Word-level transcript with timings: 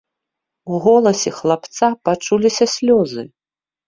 У 0.71 0.77
голасе 0.85 1.33
хлапца 1.39 1.89
пачуліся 2.09 2.67
слёзы. 2.77 3.27